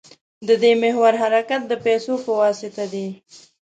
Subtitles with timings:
[0.47, 3.07] د دې محور حرکت د پیسو په واسطه دی.